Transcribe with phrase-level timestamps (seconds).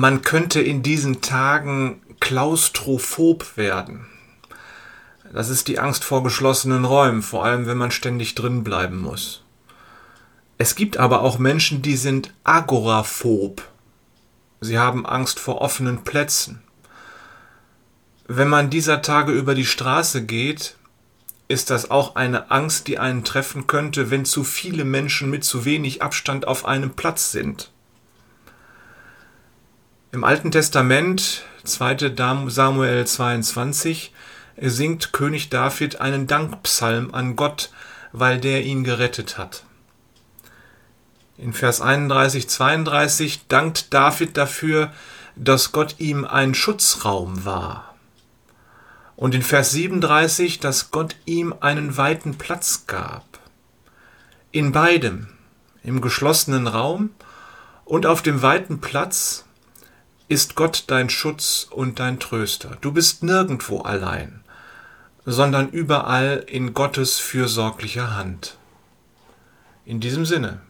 [0.00, 4.06] Man könnte in diesen Tagen klaustrophob werden.
[5.32, 9.42] Das ist die Angst vor geschlossenen Räumen, vor allem wenn man ständig drin bleiben muss.
[10.56, 13.68] Es gibt aber auch Menschen, die sind agoraphob.
[14.60, 16.62] Sie haben Angst vor offenen Plätzen.
[18.28, 20.76] Wenn man dieser Tage über die Straße geht,
[21.48, 25.64] ist das auch eine Angst, die einen treffen könnte, wenn zu viele Menschen mit zu
[25.64, 27.72] wenig Abstand auf einem Platz sind.
[30.10, 32.14] Im Alten Testament, 2.
[32.46, 34.10] Samuel 22,
[34.56, 37.70] singt König David einen Dankpsalm an Gott,
[38.12, 39.64] weil der ihn gerettet hat.
[41.36, 44.94] In Vers 31, 32 dankt David dafür,
[45.36, 47.94] dass Gott ihm ein Schutzraum war.
[49.14, 53.26] Und in Vers 37, dass Gott ihm einen weiten Platz gab.
[54.52, 55.28] In beidem,
[55.82, 57.10] im geschlossenen Raum
[57.84, 59.44] und auf dem weiten Platz,
[60.28, 62.76] ist Gott dein Schutz und dein Tröster.
[62.80, 64.44] Du bist nirgendwo allein
[65.30, 68.56] sondern überall in Gottes fürsorglicher Hand.
[69.84, 70.62] In diesem Sinne